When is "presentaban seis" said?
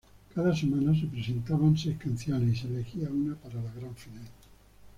1.05-1.95